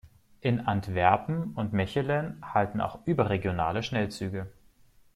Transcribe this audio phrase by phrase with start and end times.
[0.39, 4.51] In Antwerpen und Mechelen halten auch überregionale Schnellzüge.